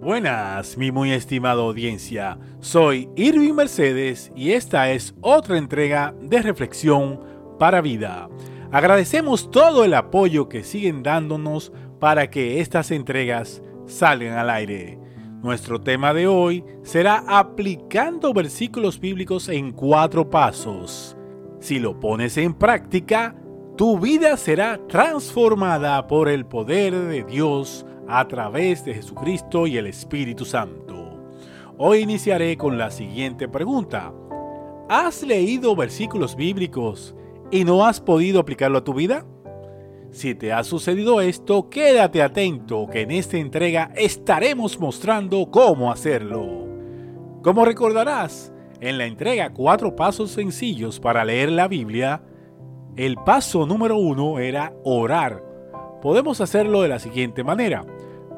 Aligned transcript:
Buenas, 0.00 0.78
mi 0.78 0.90
muy 0.90 1.12
estimada 1.12 1.60
audiencia. 1.60 2.38
Soy 2.60 3.10
Irving 3.16 3.52
Mercedes 3.52 4.32
y 4.34 4.52
esta 4.52 4.90
es 4.90 5.14
otra 5.20 5.58
entrega 5.58 6.14
de 6.22 6.40
Reflexión 6.40 7.20
para 7.58 7.82
Vida. 7.82 8.30
Agradecemos 8.72 9.50
todo 9.50 9.84
el 9.84 9.92
apoyo 9.92 10.48
que 10.48 10.64
siguen 10.64 11.02
dándonos 11.02 11.70
para 11.98 12.30
que 12.30 12.62
estas 12.62 12.92
entregas 12.92 13.62
salgan 13.84 14.38
al 14.38 14.48
aire. 14.48 14.98
Nuestro 15.42 15.82
tema 15.82 16.14
de 16.14 16.26
hoy 16.26 16.64
será 16.82 17.22
aplicando 17.26 18.32
versículos 18.32 18.98
bíblicos 19.00 19.50
en 19.50 19.70
cuatro 19.70 20.30
pasos. 20.30 21.14
Si 21.58 21.78
lo 21.78 22.00
pones 22.00 22.38
en 22.38 22.54
práctica, 22.54 23.36
tu 23.80 23.98
vida 23.98 24.36
será 24.36 24.78
transformada 24.88 26.06
por 26.06 26.28
el 26.28 26.44
poder 26.44 26.94
de 26.94 27.24
Dios 27.24 27.86
a 28.06 28.28
través 28.28 28.84
de 28.84 28.92
Jesucristo 28.92 29.66
y 29.66 29.78
el 29.78 29.86
Espíritu 29.86 30.44
Santo. 30.44 31.18
Hoy 31.78 32.00
iniciaré 32.00 32.58
con 32.58 32.76
la 32.76 32.90
siguiente 32.90 33.48
pregunta. 33.48 34.12
¿Has 34.90 35.22
leído 35.22 35.74
versículos 35.74 36.36
bíblicos 36.36 37.14
y 37.50 37.64
no 37.64 37.86
has 37.86 38.02
podido 38.02 38.40
aplicarlo 38.40 38.76
a 38.76 38.84
tu 38.84 38.92
vida? 38.92 39.24
Si 40.10 40.34
te 40.34 40.52
ha 40.52 40.62
sucedido 40.62 41.22
esto, 41.22 41.70
quédate 41.70 42.22
atento 42.22 42.86
que 42.86 43.00
en 43.00 43.10
esta 43.12 43.38
entrega 43.38 43.92
estaremos 43.96 44.78
mostrando 44.78 45.50
cómo 45.50 45.90
hacerlo. 45.90 46.68
Como 47.42 47.64
recordarás, 47.64 48.52
en 48.82 48.98
la 48.98 49.06
entrega 49.06 49.54
Cuatro 49.54 49.96
Pasos 49.96 50.32
Sencillos 50.32 51.00
para 51.00 51.24
leer 51.24 51.50
la 51.50 51.66
Biblia, 51.66 52.20
el 53.00 53.16
paso 53.16 53.64
número 53.64 53.96
uno 53.96 54.38
era 54.38 54.74
orar. 54.84 55.42
Podemos 56.02 56.40
hacerlo 56.42 56.82
de 56.82 56.88
la 56.88 56.98
siguiente 56.98 57.42
manera. 57.42 57.84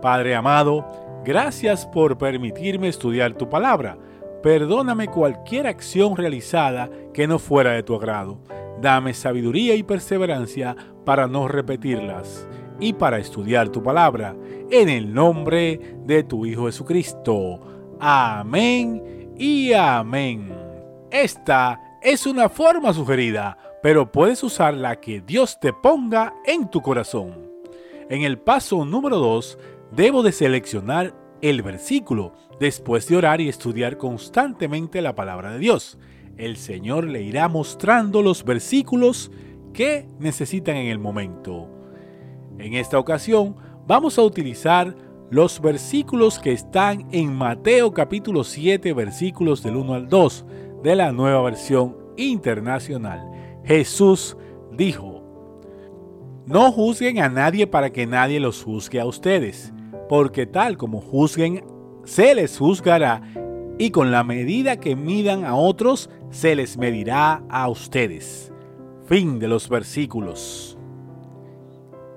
Padre 0.00 0.36
amado, 0.36 0.86
gracias 1.24 1.84
por 1.86 2.16
permitirme 2.16 2.86
estudiar 2.86 3.34
tu 3.34 3.48
palabra. 3.48 3.98
Perdóname 4.40 5.08
cualquier 5.08 5.66
acción 5.66 6.16
realizada 6.16 6.90
que 7.12 7.26
no 7.26 7.40
fuera 7.40 7.72
de 7.72 7.82
tu 7.82 7.96
agrado. 7.96 8.38
Dame 8.80 9.14
sabiduría 9.14 9.74
y 9.74 9.82
perseverancia 9.82 10.76
para 11.04 11.26
no 11.26 11.48
repetirlas 11.48 12.48
y 12.78 12.92
para 12.92 13.18
estudiar 13.18 13.68
tu 13.68 13.82
palabra. 13.82 14.36
En 14.70 14.88
el 14.88 15.12
nombre 15.12 15.96
de 16.04 16.22
tu 16.22 16.46
Hijo 16.46 16.66
Jesucristo. 16.66 17.60
Amén 17.98 19.32
y 19.36 19.72
amén. 19.72 20.52
Esta 21.10 21.80
es 22.00 22.26
una 22.26 22.48
forma 22.48 22.92
sugerida, 22.92 23.56
pero 23.82 24.12
puedes 24.12 24.42
usar 24.44 24.74
la 24.74 25.00
que 25.00 25.20
Dios 25.20 25.58
te 25.60 25.72
ponga 25.72 26.34
en 26.46 26.70
tu 26.70 26.80
corazón. 26.80 27.50
En 28.08 28.22
el 28.22 28.38
paso 28.38 28.84
número 28.84 29.18
2 29.18 29.58
debo 29.90 30.22
de 30.22 30.32
seleccionar 30.32 31.14
el 31.40 31.62
versículo 31.62 32.34
después 32.60 33.08
de 33.08 33.16
orar 33.16 33.40
y 33.40 33.48
estudiar 33.48 33.98
constantemente 33.98 35.02
la 35.02 35.14
palabra 35.14 35.52
de 35.52 35.58
Dios. 35.58 35.98
El 36.36 36.56
Señor 36.56 37.04
le 37.04 37.22
irá 37.22 37.48
mostrando 37.48 38.22
los 38.22 38.44
versículos 38.44 39.32
que 39.72 40.06
necesitan 40.20 40.76
en 40.76 40.86
el 40.86 40.98
momento. 40.98 41.68
En 42.58 42.74
esta 42.74 42.98
ocasión 42.98 43.56
vamos 43.86 44.18
a 44.18 44.22
utilizar 44.22 44.94
los 45.30 45.60
versículos 45.60 46.38
que 46.38 46.52
están 46.52 47.08
en 47.10 47.34
Mateo 47.34 47.92
capítulo 47.92 48.44
7 48.44 48.92
versículos 48.92 49.62
del 49.62 49.76
1 49.76 49.94
al 49.94 50.08
2 50.08 50.44
de 50.84 50.94
la 50.94 51.10
nueva 51.10 51.42
versión 51.42 51.96
internacional. 52.16 53.31
Jesús 53.64 54.36
dijo, 54.72 55.22
no 56.46 56.72
juzguen 56.72 57.20
a 57.20 57.28
nadie 57.28 57.66
para 57.66 57.90
que 57.90 58.06
nadie 58.06 58.40
los 58.40 58.62
juzgue 58.62 59.00
a 59.00 59.06
ustedes 59.06 59.72
porque 60.12 60.44
tal 60.44 60.76
como 60.76 61.00
juzguen, 61.00 61.64
se 62.04 62.34
les 62.34 62.58
juzgará, 62.58 63.22
y 63.78 63.92
con 63.92 64.12
la 64.12 64.24
medida 64.24 64.78
que 64.78 64.94
midan 64.94 65.46
a 65.46 65.54
otros, 65.54 66.10
se 66.28 66.54
les 66.54 66.76
medirá 66.76 67.42
a 67.48 67.70
ustedes. 67.70 68.52
Fin 69.06 69.38
de 69.38 69.48
los 69.48 69.70
versículos. 69.70 70.76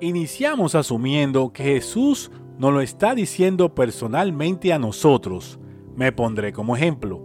Iniciamos 0.00 0.74
asumiendo 0.74 1.52
que 1.52 1.64
Jesús 1.64 2.30
nos 2.56 2.72
lo 2.72 2.80
está 2.80 3.14
diciendo 3.14 3.74
personalmente 3.74 4.72
a 4.72 4.78
nosotros. 4.78 5.60
Me 5.94 6.12
pondré 6.12 6.54
como 6.54 6.74
ejemplo. 6.74 7.22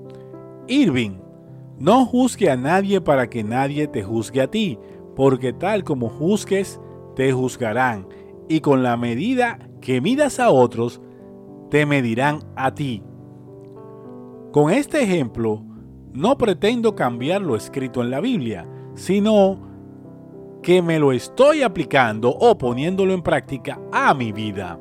Irving, 0.67 1.19
no 1.79 2.05
juzgue 2.05 2.49
a 2.49 2.57
nadie 2.57 3.01
para 3.01 3.29
que 3.29 3.43
nadie 3.43 3.87
te 3.87 4.03
juzgue 4.03 4.41
a 4.41 4.47
ti, 4.47 4.79
porque 5.15 5.53
tal 5.53 5.83
como 5.83 6.09
juzgues, 6.09 6.79
te 7.15 7.31
juzgarán, 7.31 8.07
y 8.47 8.61
con 8.61 8.83
la 8.83 8.97
medida 8.97 9.59
que 9.81 10.01
midas 10.01 10.39
a 10.39 10.49
otros, 10.49 11.01
te 11.69 11.85
medirán 11.85 12.39
a 12.55 12.73
ti. 12.73 13.03
Con 14.51 14.71
este 14.71 15.03
ejemplo, 15.03 15.63
no 16.13 16.37
pretendo 16.37 16.95
cambiar 16.95 17.41
lo 17.41 17.55
escrito 17.55 18.01
en 18.01 18.09
la 18.09 18.21
Biblia, 18.21 18.67
sino 18.95 19.59
que 20.63 20.81
me 20.81 20.99
lo 20.99 21.11
estoy 21.11 21.61
aplicando 21.61 22.29
o 22.29 22.57
poniéndolo 22.57 23.13
en 23.13 23.21
práctica 23.21 23.79
a 23.91 24.13
mi 24.13 24.31
vida. 24.31 24.79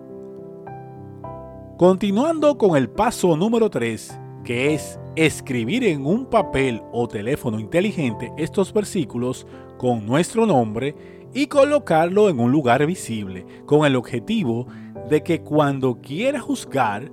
Continuando 1.76 2.56
con 2.56 2.76
el 2.76 2.88
paso 2.88 3.36
número 3.36 3.68
3, 3.68 4.18
que 4.46 4.72
es 4.72 4.98
escribir 5.16 5.84
en 5.84 6.06
un 6.06 6.24
papel 6.24 6.80
o 6.92 7.08
teléfono 7.08 7.58
inteligente 7.58 8.32
estos 8.38 8.72
versículos 8.72 9.44
con 9.76 10.06
nuestro 10.06 10.46
nombre 10.46 10.94
y 11.34 11.48
colocarlo 11.48 12.30
en 12.30 12.38
un 12.38 12.52
lugar 12.52 12.86
visible, 12.86 13.44
con 13.66 13.84
el 13.84 13.96
objetivo 13.96 14.68
de 15.10 15.22
que 15.22 15.42
cuando 15.42 16.00
quiera 16.00 16.40
juzgar, 16.40 17.10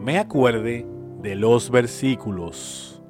me 0.00 0.18
acuerde 0.18 0.84
de 1.22 1.36
los 1.36 1.70
versículos. 1.70 3.00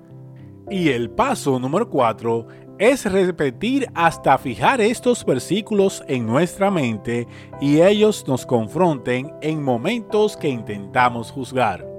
Y 0.70 0.91
el 0.91 1.10
paso 1.10 1.59
número 1.59 1.88
4 1.88 2.47
es 2.78 3.10
repetir 3.10 3.88
hasta 3.94 4.37
fijar 4.37 4.82
estos 4.82 5.25
versículos 5.25 6.04
en 6.06 6.26
nuestra 6.26 6.70
mente 6.70 7.26
y 7.62 7.81
ellos 7.81 8.26
nos 8.28 8.44
confronten 8.44 9.32
en 9.41 9.62
momentos 9.62 10.37
que 10.37 10.49
intentamos 10.49 11.31
juzgar. 11.31 11.91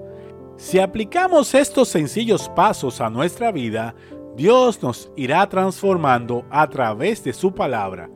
Si 0.64 0.80
aplicamos 0.80 1.54
estos 1.56 1.90
sencillos 1.90 2.48
pasos 2.48 3.02
a 3.02 3.10
nuestra 3.10 3.52
vida, 3.52 3.94
Dios 4.38 4.82
nos 4.82 5.12
irá 5.18 5.48
transformando 5.50 6.46
a 6.50 6.70
través 6.70 7.22
de 7.22 7.34
su 7.34 7.54
palabra. 7.54 8.10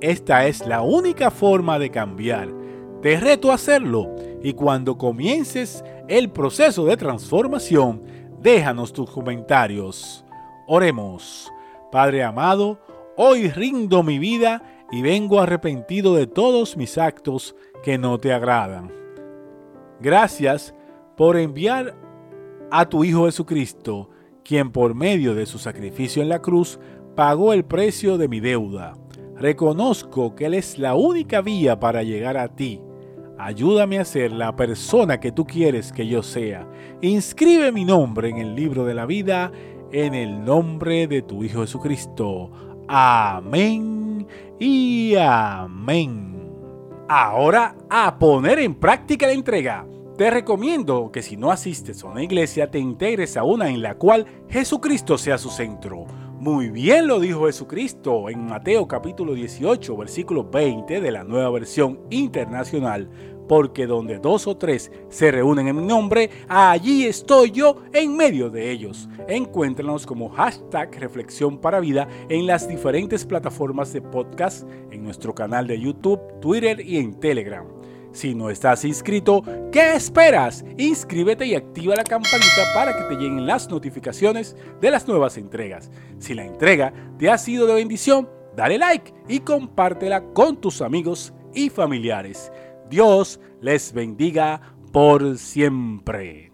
Esta 0.00 0.46
es 0.46 0.64
la 0.64 0.82
única 0.82 1.32
forma 1.32 1.76
de 1.76 1.90
cambiar 1.90 2.48
te 3.02 3.18
reto 3.18 3.50
a 3.50 3.54
hacerlo 3.54 4.14
y 4.42 4.52
cuando 4.54 4.96
comiences 4.96 5.84
el 6.08 6.30
proceso 6.30 6.84
de 6.84 6.96
transformación, 6.96 8.02
déjanos 8.40 8.92
tus 8.92 9.10
comentarios. 9.10 10.24
Oremos. 10.66 11.52
Padre 11.92 12.22
amado, 12.22 12.80
hoy 13.16 13.50
rindo 13.50 14.02
mi 14.02 14.18
vida 14.18 14.62
y 14.90 15.02
vengo 15.02 15.40
arrepentido 15.40 16.14
de 16.14 16.26
todos 16.26 16.76
mis 16.76 16.96
actos 16.96 17.54
que 17.82 17.98
no 17.98 18.18
te 18.18 18.32
agradan. 18.32 18.92
Gracias 20.00 20.74
por 21.18 21.36
enviar 21.36 21.94
a 22.70 22.88
tu 22.88 23.04
Hijo 23.04 23.26
Jesucristo, 23.26 24.08
quien 24.42 24.72
por 24.72 24.94
medio 24.94 25.34
de 25.34 25.44
su 25.44 25.58
sacrificio 25.58 26.22
en 26.22 26.30
la 26.30 26.40
cruz 26.40 26.80
pagó 27.14 27.52
el 27.52 27.66
precio 27.66 28.16
de 28.16 28.28
mi 28.28 28.40
deuda. 28.40 28.96
Reconozco 29.36 30.34
que 30.34 30.46
Él 30.46 30.54
es 30.54 30.78
la 30.78 30.94
única 30.94 31.42
vía 31.42 31.78
para 31.78 32.02
llegar 32.02 32.38
a 32.38 32.48
ti 32.48 32.80
Ayúdame 33.38 34.00
a 34.00 34.04
ser 34.04 34.32
la 34.32 34.56
persona 34.56 35.20
que 35.20 35.30
tú 35.30 35.46
quieres 35.46 35.92
que 35.92 36.08
yo 36.08 36.24
sea. 36.24 36.66
Inscribe 37.00 37.70
mi 37.70 37.84
nombre 37.84 38.28
en 38.28 38.38
el 38.38 38.56
libro 38.56 38.84
de 38.84 38.94
la 38.94 39.06
vida 39.06 39.52
en 39.92 40.12
el 40.14 40.44
nombre 40.44 41.06
de 41.06 41.22
tu 41.22 41.44
Hijo 41.44 41.60
Jesucristo. 41.60 42.50
Amén 42.88 44.26
y 44.58 45.14
amén. 45.14 46.50
Ahora 47.08 47.76
a 47.88 48.18
poner 48.18 48.58
en 48.58 48.74
práctica 48.74 49.28
la 49.28 49.34
entrega. 49.34 49.86
Te 50.18 50.32
recomiendo 50.32 51.12
que 51.12 51.22
si 51.22 51.36
no 51.36 51.52
asistes 51.52 52.02
a 52.02 52.08
una 52.08 52.24
iglesia 52.24 52.72
te 52.72 52.80
integres 52.80 53.36
a 53.36 53.44
una 53.44 53.68
en 53.68 53.82
la 53.82 53.94
cual 53.94 54.26
Jesucristo 54.48 55.16
sea 55.16 55.38
su 55.38 55.48
centro. 55.48 56.06
Muy 56.40 56.70
bien 56.70 57.06
lo 57.06 57.20
dijo 57.20 57.46
Jesucristo 57.46 58.28
en 58.28 58.46
Mateo 58.46 58.88
capítulo 58.88 59.32
18 59.34 59.96
versículo 59.96 60.42
20 60.42 61.00
de 61.00 61.10
la 61.12 61.22
nueva 61.22 61.50
versión 61.50 62.00
internacional 62.10 63.08
porque 63.48 63.86
donde 63.86 64.18
dos 64.18 64.48
o 64.48 64.56
tres 64.56 64.90
se 65.08 65.30
reúnen 65.30 65.68
en 65.68 65.76
mi 65.76 65.86
nombre, 65.86 66.30
allí 66.48 67.06
estoy 67.06 67.52
yo 67.52 67.76
en 67.92 68.16
medio 68.16 68.50
de 68.50 68.72
ellos. 68.72 69.08
Encuéntranos 69.28 70.04
como 70.04 70.30
hashtag 70.30 70.98
Reflexión 70.98 71.58
para 71.58 71.78
Vida 71.78 72.08
en 72.28 72.44
las 72.48 72.68
diferentes 72.68 73.24
plataformas 73.24 73.92
de 73.92 74.02
podcast, 74.02 74.68
en 74.90 75.04
nuestro 75.04 75.32
canal 75.32 75.68
de 75.68 75.80
YouTube, 75.80 76.20
Twitter 76.40 76.80
y 76.80 76.96
en 76.96 77.20
Telegram. 77.20 77.77
Si 78.18 78.34
no 78.34 78.50
estás 78.50 78.84
inscrito, 78.84 79.44
¿qué 79.70 79.92
esperas? 79.94 80.64
Inscríbete 80.76 81.46
y 81.46 81.54
activa 81.54 81.94
la 81.94 82.02
campanita 82.02 82.64
para 82.74 82.96
que 82.96 83.04
te 83.04 83.14
lleguen 83.14 83.46
las 83.46 83.68
notificaciones 83.68 84.56
de 84.80 84.90
las 84.90 85.06
nuevas 85.06 85.38
entregas. 85.38 85.88
Si 86.18 86.34
la 86.34 86.44
entrega 86.44 86.92
te 87.16 87.30
ha 87.30 87.38
sido 87.38 87.68
de 87.68 87.74
bendición, 87.74 88.28
dale 88.56 88.76
like 88.76 89.14
y 89.28 89.38
compártela 89.38 90.20
con 90.32 90.60
tus 90.60 90.82
amigos 90.82 91.32
y 91.54 91.70
familiares. 91.70 92.50
Dios 92.90 93.38
les 93.60 93.92
bendiga 93.92 94.74
por 94.90 95.38
siempre. 95.38 96.50